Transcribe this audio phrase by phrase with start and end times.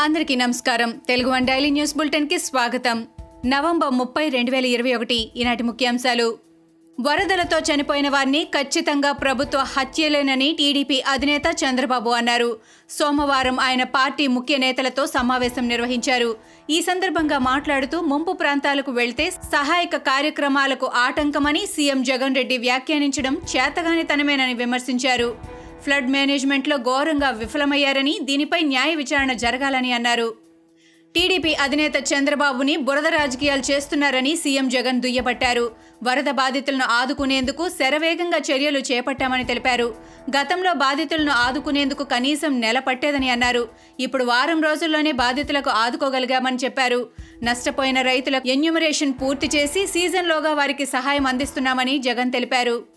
[0.00, 0.90] అందరికీ నమస్కారం.
[1.08, 3.06] Telugu one daily news బులెటిన్కి స్వాగతం.
[3.46, 6.38] నవంబర్ ముప్పై రెండు వేల ఇరవై ఒకటి ఈనాటి ముఖ్యాంశాలు.
[7.00, 12.58] వరదలతో చనిపోయిన వారిని ఖచ్చితంగా ప్రభుత్వ హత్యలేనని టీడీపీ అధినేత చంద్రబాబు అన్నారు.
[12.90, 16.36] సోమవారం ఆయన పార్టీ ముఖ్య నేతలతో సమావేశం నిర్వహించారు.
[16.70, 25.59] ఈ సందర్భంగా మాట్లాడుతూ ముంపు ప్రాంతాలకు వెళ్తే సహాయక కార్యక్రమాలకు ఆటంకమని సీఎం జగన్ రెడ్డి వ్యాఖ్యానించడం చేతగానితనమేనని విమర్శించారు.
[25.82, 30.50] ఫ్లడ్ మేనేజ్మెంట్లో ఘోరంగా విఫలమయ్యారని దీనిపై న్యాయ విచారణ జరగాలని అన్నారు.
[31.16, 35.70] టీడీపీ అధినేత చంద్రబాబుని బురద రాజకీయాలు చేస్తున్నారని సీఎం జగన్ దుయ్యబట్టారు.
[36.02, 39.94] వరద బాధితులను ఆదుకునేందుకు శరవేగంగా చర్యలు చేపట్టామని తెలిపారు.
[40.36, 43.68] గతంలో బాధితులను ఆదుకునేందుకు కనీసం నెల పట్టేదని అన్నారు.
[44.00, 47.08] ఇప్పుడు వారం రోజుల్లోనే బాధితులకు ఆదుకోగలిగామని చెప్పారు.
[47.42, 52.89] నష్టపోయిన రైతుల ఎన్యూమరేషన్ పూర్తి చేసి సీజన్లోగా వారికి సహాయం అందిస్తున్నామని జగన్ తెలిపారు.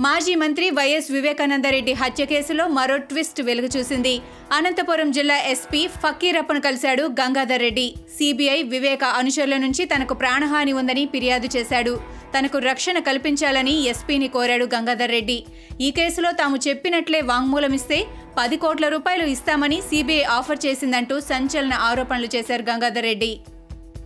[0.00, 7.02] మాజీ మంత్రి వైఎస్ వివేకానందరెడ్డి హత్య కేసులో మరో ట్విస్ట్ వెలుగు చూసింది అనంతపురం జిల్లా ఎస్పీ ఫకీరప్పను కలిశాడు
[7.02, 7.94] గంగాధర్ రెడ్డి.
[8.18, 12.00] సిబిఐ వివేక అనుచరుల నుంచి తనకు ప్రాణహాని ఉందని ఫిర్యాదు చేశాడు.
[12.38, 15.44] తనకు రక్షణ కల్పించాలని ఎస్పీని కోరాడు గంగాధర్ రెడ్డి.
[15.80, 18.06] ఈ కేసులో తాము చెప్పినట్లే వాంగ్మూలమిస్తే
[18.38, 23.40] పది కోట్ల రూపాయలు ఇస్తామని సిబిఐ ఆఫర్ చేసిందంటూ సంచలన ఆరోపణలు చేశారు గంగాధర్ రెడ్డి.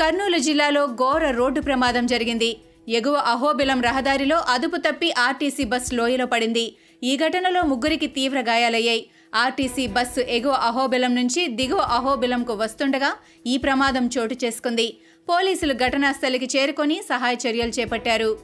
[0.00, 2.56] కర్నూలు జిల్లాలో ఘోర రోడ్డు ప్రమాదం జరిగింది.
[2.88, 6.74] ఎగువ అహోబిలం రహదారిలో అదుపు తప్పి ఆర్టీసీ బస్ లోయలో పడింది.
[7.02, 9.06] ఈ ఘటనలో ముగ్గురికి తీవ్ర గాయాలయ్యాయి.
[9.34, 13.12] ఆర్టీసీ బస్సు ఎగువ అహోబిలం నుంచి దిగువ అహోబిలంకు వస్తుండగా
[13.46, 14.96] ఈ ప్రమాదం చోటు చేసుకుంది.
[15.28, 18.38] పోలీసులు ఘటనా స్థలికి చేరుకొని సహాయ చర్యలు చేపట్టారు.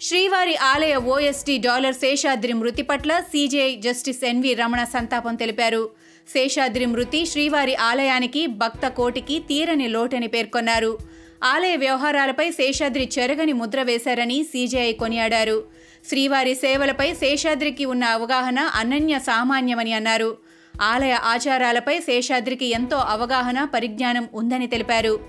[0.00, 5.90] శ్రీవారి ఆలయ ఓఎస్టీ డాలర్ శేషాద్రి మృతి పట్ల సీజేఐ జస్టిస్ ఎన్వి రమణ సంతాపం తెలిపారు.
[6.32, 10.98] శేషాద్రి మృతి శ్రీవారి ఆలయానికి భక్త కోటికి తీరని లోటని పేర్కొన్నారు.
[11.44, 15.64] ఆలయ వ్యవహారాలపై శేషాద్రి చెరగని ముద్ర వేశారని సీజేఐ కొనియాడారు.
[16.08, 20.38] శ్రీవారి సేవలపై శేషాద్రికి ఉన్న అవగాహన అనన్య సామాన్యమని అన్నారు.
[20.82, 25.20] ఆలయ ఆచారాలపై శేషాద్రికి ఎంతో అవగాహన పరిజ్ఞానం ఉందని తెలిపారు.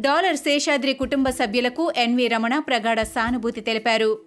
[0.00, 4.18] డాలర్ శేషాద్రి కుటుంబ సభ్యులకు ఎన్వి రమణ ప్రగాఢ సానుభూతి తెలిపారు.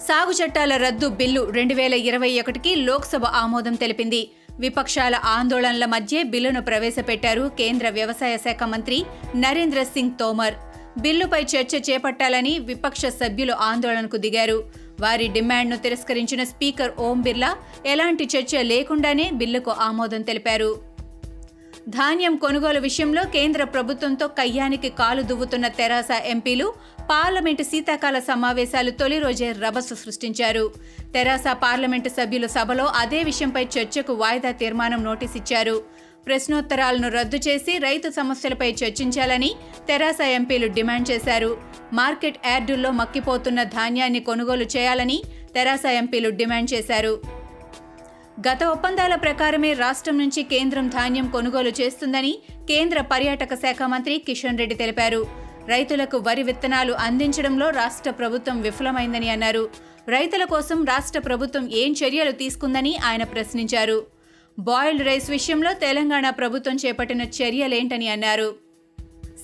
[0.00, 4.30] సాగు చట్టాల రద్దు బిల్లు రెండు వేల ఇరవై ఒకటికి లోక్సభ ఆమోదం తెలిపింది.
[4.60, 8.98] విపక్షాల ఆందోళనల మధ్య బిల్లును ప్రవేశపెట్టారు కేంద్ర వ్యవసాయ శాఖ మంత్రి
[9.36, 10.54] నరేంద్ర సింగ్ తోమర్.
[10.98, 14.58] బిల్లుపై చర్చ చేపట్టాలని విపక్ష సభ్యులు ఆందోళనకు దిగారు.
[15.00, 17.50] వారి డిమాండ్ను తిరస్కరించిన స్పీకర్ ఓం బిర్లా
[17.86, 20.89] ఎలాంటి చర్చ లేకుండానే బిల్లుకు ఆమోదం తెలిపారు.
[21.88, 26.74] ధాన్యం కొనుగోలు విషయంలో కేంద్ర ప్రభుత్వంతో కయ్యానికి కాలు దువ్వుతున్న తెరాస ఎంపీలు
[27.10, 30.72] పార్లమెంటు శీతాకాల సమావేశాలు తొలి రోజే రభస సృష్టించారు.
[31.14, 35.82] తెరాస పార్లమెంటు సభ్యులు సభలో అదే విషయంపై చర్చకు వాయిదా తీర్మానం నోటీస్ ఇచ్చారు.
[36.26, 39.54] ప్రశ్నోత్తరాలను రద్దు చేసి రైతు సమస్యలపై చర్చించాలని
[39.88, 41.60] తెరాస ఎంపీలు డిమాండ్ చేశారు.
[41.92, 45.22] మార్కెట్ యార్డుల్లో మక్కిపోతున్న ధాన్యాన్ని కొనుగోలు చేయాలని
[45.54, 47.39] తెరాస ఎంపీలు డిమాండ్ చేశారు.
[48.46, 52.30] గత ఒప్పందాల ప్రకారమే రాష్ట్రం నుంచి కేంద్రం ధాన్యం కొనుగోలు చేస్తుందని
[52.68, 55.20] కేంద్ర పర్యాటక శాఖ మంత్రి కిషన్ రెడ్డి తెలిపారు.
[55.68, 59.64] రైతులకు వరి విత్తనాలు అందించడంలో రాష్ట్ర ప్రభుత్వం విఫలమైందని అన్నారు.
[60.08, 63.98] రైతుల కోసం రాష్ట్ర ప్రభుత్వం ఏం చర్యలు తీసుకుందని ఆయన ప్రశ్నించారు.
[64.58, 68.69] బాయిల్డ్ రైస్ విషయంలో తెలంగాణ ప్రభుత్వం చేపట్టిన చర్యలేంటని అన్నారు.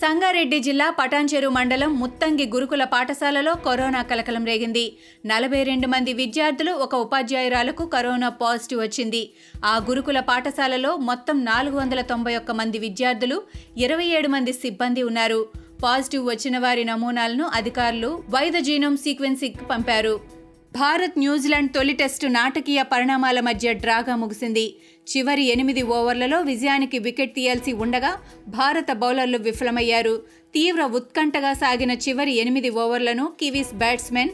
[0.01, 4.97] సంగారెడ్డి జిల్లా పటాన్చెరు మండలం ముత్తంగి గురుకుల పాఠశాలలో కరోనా కలకలం రేగింది.
[5.27, 9.31] నలభై రెండు మంది విద్యార్థులు ఒక ఉపాధ్యాయురాలకు కరోనా పాజిటివ్ వచ్చింది.
[9.65, 13.43] ఆ గురుకుల పాఠశాలలో మొత్తం నాలుగు వందల తొంభై ఒక్క మంది విద్యార్థులు
[13.77, 15.47] ఇరవై ఏడు మంది సిబ్బంది ఉన్నారు.
[15.83, 20.36] పాజిటివ్ వచ్చిన వారి నమూనాలను అధికారులు వైద్య జీనోమ్ సీక్వెన్సింగ్ పంపారు.
[20.77, 24.65] భారత్ న్యూజిలాండ్ తొలి టెస్టు నాటకీయ పరిణామాల మధ్య డ్రాగా ముగిసింది.
[25.11, 28.11] చివరి ఎనిమిది ఓవర్లలో విజయానికి వికెట్ తీయాల్సి ఉండగా
[28.49, 30.23] భారత బౌలర్లు విఫలమయ్యారు.
[30.55, 34.31] తీవ్ర ఉత్కంఠగా సాగిన చివరి ఎనిమిది ఓవర్లను కివీస్ బ్యాట్స్మెన్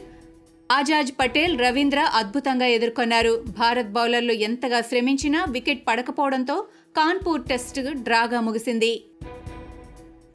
[0.71, 3.33] ఆజాజ్ పటేల్ రవీంద్ర అద్భుతంగా ఎదుర్కొన్నారు.
[3.59, 6.67] భారత్ బౌలర్లు ఎంతగా శ్రమించినా వికెట్ పడకపోవడంతో
[6.97, 8.93] కాన్పూర్ టెస్ట్ డ్రాగా ముగిసింది.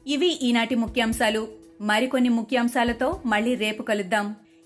[0.07, 1.47] ఇవి ఈనాటి ముఖ్యాంశాలు.
[1.81, 4.35] మరికొన్ని ముఖ్యాంశాలతో మళ్ళీ రేపు కలుద్దాం.